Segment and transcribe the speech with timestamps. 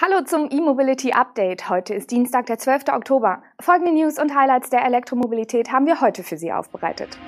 [0.00, 1.68] Hallo zum E-Mobility Update.
[1.68, 2.84] Heute ist Dienstag, der 12.
[2.92, 3.42] Oktober.
[3.58, 7.18] Folgende News und Highlights der Elektromobilität haben wir heute für Sie aufbereitet.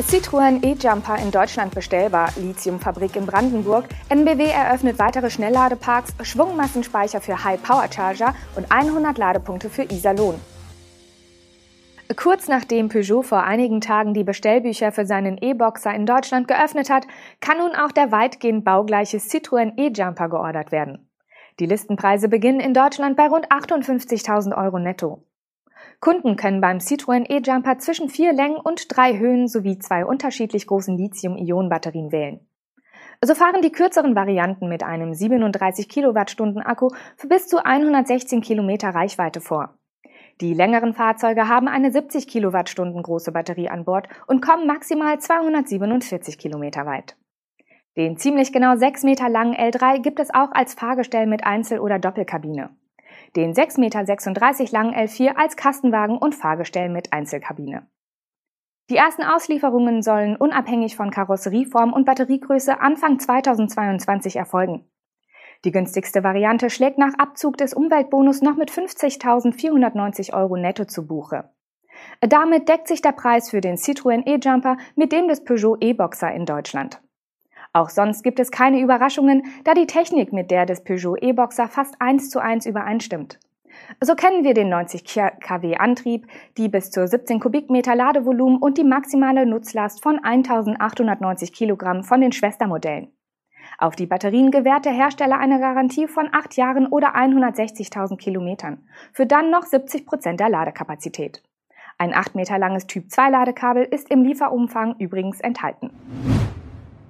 [0.00, 7.62] Citroën E-Jumper in Deutschland bestellbar, Lithiumfabrik in Brandenburg, NBW eröffnet weitere Schnellladeparks, Schwungmassenspeicher für High
[7.62, 10.40] Power Charger und 100 Ladepunkte für Iserlohn.
[12.16, 17.06] Kurz nachdem Peugeot vor einigen Tagen die Bestellbücher für seinen E-Boxer in Deutschland geöffnet hat,
[17.40, 21.08] kann nun auch der weitgehend baugleiche Citroën E-Jumper geordert werden.
[21.60, 25.22] Die Listenpreise beginnen in Deutschland bei rund 58.000 Euro netto.
[26.00, 30.96] Kunden können beim Citroën E-Jumper zwischen vier Längen und drei Höhen sowie zwei unterschiedlich großen
[30.96, 32.40] Lithium-Ionen-Batterien wählen.
[33.24, 38.88] So fahren die kürzeren Varianten mit einem 37 Kilowattstunden Akku für bis zu 116 Kilometer
[38.88, 39.78] Reichweite vor.
[40.42, 46.36] Die längeren Fahrzeuge haben eine 70 Kilowattstunden große Batterie an Bord und kommen maximal 247
[46.36, 47.16] Kilometer weit.
[47.96, 52.00] Den ziemlich genau 6 Meter langen L3 gibt es auch als Fahrgestell mit Einzel- oder
[52.00, 52.70] Doppelkabine.
[53.36, 57.86] Den 6,36 Meter langen L4 als Kastenwagen und Fahrgestell mit Einzelkabine.
[58.90, 64.91] Die ersten Auslieferungen sollen unabhängig von Karosserieform und Batteriegröße Anfang 2022 erfolgen.
[65.64, 71.44] Die günstigste Variante schlägt nach Abzug des Umweltbonus noch mit 50.490 Euro netto zu Buche.
[72.20, 76.46] Damit deckt sich der Preis für den Citroën E-Jumper mit dem des Peugeot E-Boxer in
[76.46, 77.00] Deutschland.
[77.72, 81.94] Auch sonst gibt es keine Überraschungen, da die Technik mit der des Peugeot E-Boxer fast
[82.00, 83.38] eins zu eins übereinstimmt.
[84.00, 86.26] So kennen wir den 90 kW Antrieb,
[86.58, 92.32] die bis zu 17 Kubikmeter Ladevolumen und die maximale Nutzlast von 1890 Kilogramm von den
[92.32, 93.12] Schwestermodellen.
[93.82, 99.26] Auf die Batterien gewährt der Hersteller eine Garantie von acht Jahren oder 160.000 Kilometern, für
[99.26, 101.42] dann noch 70 Prozent der Ladekapazität.
[101.98, 105.90] Ein 8 Meter langes Typ-2-Ladekabel ist im Lieferumfang übrigens enthalten.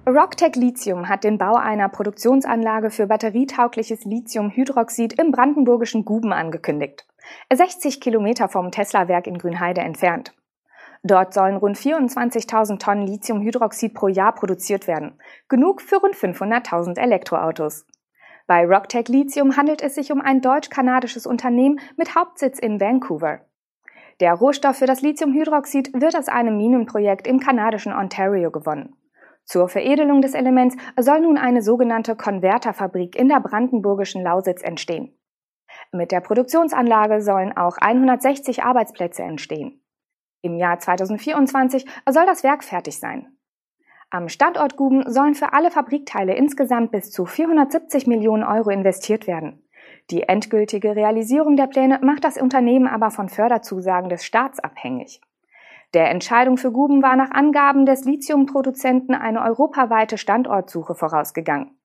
[0.08, 7.06] Rocktech Lithium hat den Bau einer Produktionsanlage für batterietaugliches Lithiumhydroxid im brandenburgischen Guben angekündigt.
[7.52, 10.32] 60 Kilometer vom Tesla-Werk in Grünheide entfernt.
[11.05, 15.18] Dort sollen rund 24.000 Tonnen Lithiumhydroxid pro Jahr produziert werden.
[15.48, 17.86] Genug für rund 500.000 Elektroautos.
[18.46, 23.41] Bei Rocktech Lithium handelt es sich um ein deutsch-kanadisches Unternehmen mit Hauptsitz in Vancouver.
[24.20, 28.95] Der Rohstoff für das Lithiumhydroxid wird aus einem Minenprojekt im kanadischen Ontario gewonnen.
[29.45, 35.18] Zur Veredelung des Elements soll nun eine sogenannte Konverterfabrik in der brandenburgischen Lausitz entstehen.
[35.91, 39.81] Mit der Produktionsanlage sollen auch 160 Arbeitsplätze entstehen.
[40.42, 43.29] Im Jahr 2024 soll das Werk fertig sein.
[44.11, 49.63] Am Standort Guben sollen für alle Fabrikteile insgesamt bis zu 470 Millionen Euro investiert werden.
[50.11, 55.20] Die endgültige Realisierung der Pläne macht das Unternehmen aber von Förderzusagen des Staats abhängig.
[55.95, 61.77] Der Entscheidung für Guben war nach Angaben des Lithiumproduzenten eine europaweite Standortsuche vorausgegangen.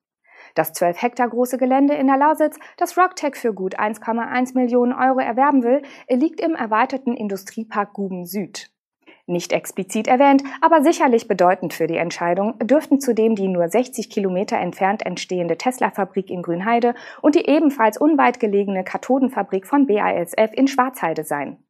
[0.56, 5.20] Das 12 Hektar große Gelände in der Lausitz, das Rocktech für gut 1,1 Millionen Euro
[5.20, 8.72] erwerben will, liegt im erweiterten Industriepark Guben Süd.
[9.30, 14.58] Nicht explizit erwähnt, aber sicherlich bedeutend für die Entscheidung dürften zudem die nur 60 Kilometer
[14.58, 21.26] entfernt entstehende Tesla-Fabrik in Grünheide und die ebenfalls unweit gelegene Kathodenfabrik von BASF in Schwarzheide
[21.26, 21.62] sein.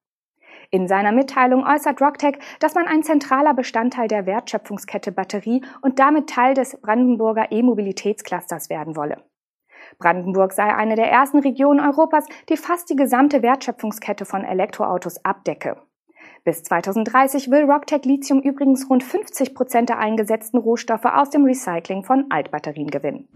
[0.69, 6.29] In seiner Mitteilung äußert Rocktech, dass man ein zentraler Bestandteil der Wertschöpfungskette Batterie und damit
[6.29, 9.23] Teil des Brandenburger E-Mobilitätsclusters werden wolle.
[9.97, 15.77] Brandenburg sei eine der ersten Regionen Europas, die fast die gesamte Wertschöpfungskette von Elektroautos abdecke.
[16.44, 22.03] Bis 2030 will Rocktech Lithium übrigens rund 50 Prozent der eingesetzten Rohstoffe aus dem Recycling
[22.03, 23.27] von Altbatterien gewinnen.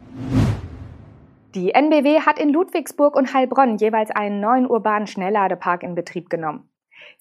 [1.55, 6.70] Die NBW hat in Ludwigsburg und Heilbronn jeweils einen neuen urbanen Schnellladepark in Betrieb genommen.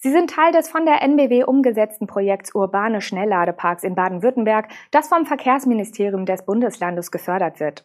[0.03, 5.27] Sie sind Teil des von der NBW umgesetzten Projekts Urbane Schnellladeparks in Baden-Württemberg, das vom
[5.27, 7.83] Verkehrsministerium des Bundeslandes gefördert wird.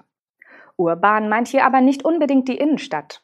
[0.77, 3.23] Urban meint hier aber nicht unbedingt die Innenstadt.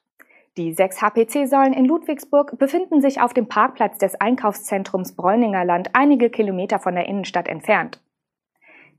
[0.58, 6.28] Die sechs HPC-Säulen in Ludwigsburg befinden sich auf dem Parkplatz des Einkaufszentrums Bräuninger Land einige
[6.28, 8.02] Kilometer von der Innenstadt entfernt.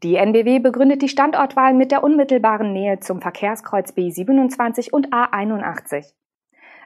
[0.01, 6.13] Die NBW begründet die Standortwahl mit der unmittelbaren Nähe zum Verkehrskreuz B27 und A81.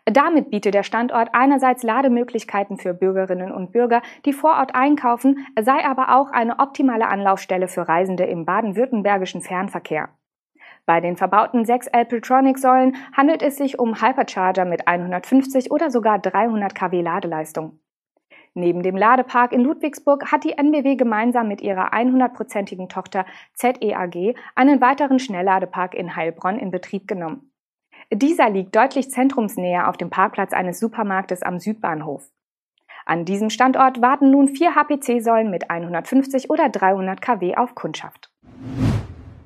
[0.09, 5.83] Damit bietet der Standort einerseits Lademöglichkeiten für Bürgerinnen und Bürger, die vor Ort einkaufen, sei
[5.83, 10.07] aber auch eine optimale Anlaufstelle für Reisende im baden-württembergischen Fernverkehr.
[10.85, 16.73] Bei den verbauten sechs Alpetronic-Säulen handelt es sich um Hypercharger mit 150 oder sogar 300
[16.73, 17.81] kW Ladeleistung.
[18.53, 23.25] Neben dem Ladepark in Ludwigsburg hat die NBW gemeinsam mit ihrer 100-prozentigen Tochter
[23.55, 27.46] ZEAG einen weiteren Schnellladepark in Heilbronn in Betrieb genommen.
[28.13, 32.29] Dieser liegt deutlich zentrumsnäher auf dem Parkplatz eines Supermarktes am Südbahnhof.
[33.05, 38.31] An diesem Standort warten nun vier HPC-Säulen mit 150 oder 300 kW auf Kundschaft.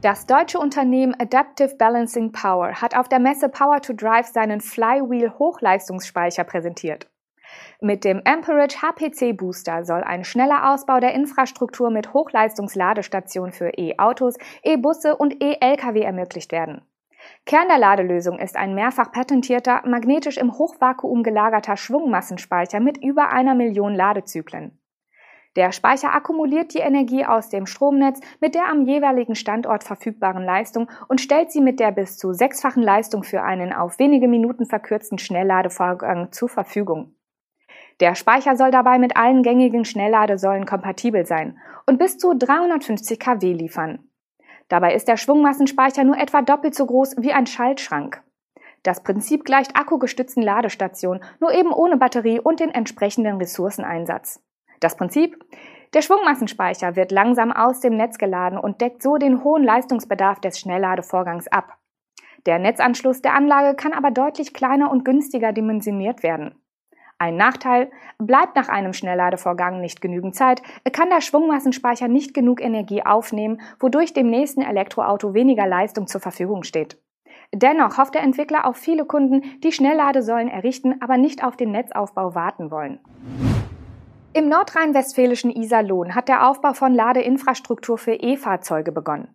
[0.01, 5.31] Das deutsche Unternehmen Adaptive Balancing Power hat auf der Messe Power to Drive seinen Flywheel
[5.37, 7.07] Hochleistungsspeicher präsentiert.
[7.81, 14.37] Mit dem Amperage HPC Booster soll ein schneller Ausbau der Infrastruktur mit Hochleistungsladestationen für E-Autos,
[14.63, 16.81] E-Busse und E-Lkw ermöglicht werden.
[17.45, 23.55] Kern der Ladelösung ist ein mehrfach patentierter, magnetisch im Hochvakuum gelagerter Schwungmassenspeicher mit über einer
[23.55, 24.77] Million Ladezyklen.
[25.57, 30.89] Der Speicher akkumuliert die Energie aus dem Stromnetz mit der am jeweiligen Standort verfügbaren Leistung
[31.09, 35.17] und stellt sie mit der bis zu sechsfachen Leistung für einen auf wenige Minuten verkürzten
[35.17, 37.15] Schnellladevorgang zur Verfügung.
[37.99, 43.53] Der Speicher soll dabei mit allen gängigen Schnellladesäulen kompatibel sein und bis zu 350 kW
[43.53, 44.10] liefern.
[44.71, 48.23] Dabei ist der Schwungmassenspeicher nur etwa doppelt so groß wie ein Schaltschrank.
[48.83, 54.41] Das Prinzip gleicht akkugestützten Ladestationen, nur eben ohne Batterie und den entsprechenden Ressourceneinsatz.
[54.79, 55.37] Das Prinzip?
[55.93, 60.57] Der Schwungmassenspeicher wird langsam aus dem Netz geladen und deckt so den hohen Leistungsbedarf des
[60.57, 61.77] Schnellladevorgangs ab.
[62.45, 66.55] Der Netzanschluss der Anlage kann aber deutlich kleiner und günstiger dimensioniert werden.
[67.21, 73.05] Ein Nachteil, bleibt nach einem Schnellladevorgang nicht genügend Zeit, kann der Schwungmassenspeicher nicht genug Energie
[73.05, 76.97] aufnehmen, wodurch dem nächsten Elektroauto weniger Leistung zur Verfügung steht.
[77.53, 82.33] Dennoch hofft der Entwickler auf viele Kunden, die Schnellladesäulen errichten, aber nicht auf den Netzaufbau
[82.33, 82.99] warten wollen.
[84.33, 89.27] Im nordrhein-westfälischen Iserlohn hat der Aufbau von Ladeinfrastruktur für E-Fahrzeuge begonnen.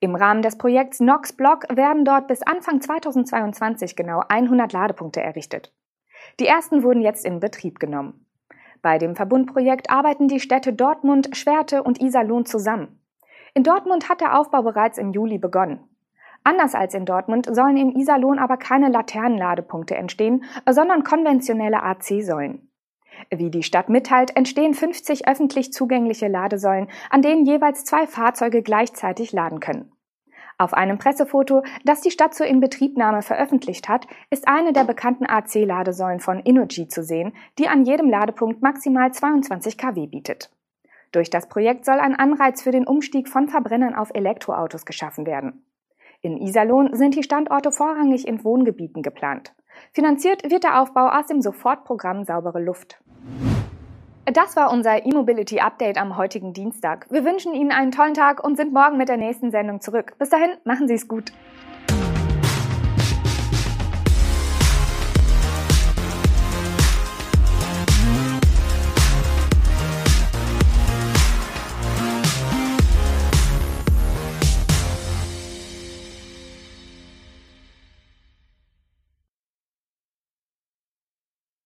[0.00, 5.72] Im Rahmen des Projekts Nox Block werden dort bis Anfang 2022 genau 100 Ladepunkte errichtet.
[6.40, 8.26] Die ersten wurden jetzt in Betrieb genommen.
[8.82, 13.00] Bei dem Verbundprojekt arbeiten die Städte Dortmund, Schwerte und Iserlohn zusammen.
[13.54, 15.80] In Dortmund hat der Aufbau bereits im Juli begonnen.
[16.44, 22.70] Anders als in Dortmund sollen in Iserlohn aber keine Laternenladepunkte entstehen, sondern konventionelle AC-Säulen.
[23.30, 29.32] Wie die Stadt mitteilt, entstehen 50 öffentlich zugängliche Ladesäulen, an denen jeweils zwei Fahrzeuge gleichzeitig
[29.32, 29.92] laden können.
[30.60, 36.18] Auf einem Pressefoto, das die Stadt zur Inbetriebnahme veröffentlicht hat, ist eine der bekannten AC-Ladesäulen
[36.18, 40.50] von Innogy zu sehen, die an jedem Ladepunkt maximal 22 kW bietet.
[41.12, 45.64] Durch das Projekt soll ein Anreiz für den Umstieg von Verbrennern auf Elektroautos geschaffen werden.
[46.22, 49.54] In Iserlohn sind die Standorte vorrangig in Wohngebieten geplant.
[49.92, 53.00] Finanziert wird der Aufbau aus dem Sofortprogramm Saubere Luft.
[54.32, 57.06] Das war unser E-Mobility Update am heutigen Dienstag.
[57.08, 60.18] Wir wünschen Ihnen einen tollen Tag und sind morgen mit der nächsten Sendung zurück.
[60.18, 61.32] Bis dahin, machen Sie es gut.